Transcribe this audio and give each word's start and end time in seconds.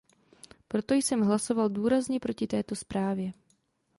Proto 0.67 0.93
jsem 0.93 1.21
hlasoval 1.21 1.69
důrazně 1.69 2.19
proti 2.19 2.47
této 2.47 2.75
zprávě. 2.75 3.31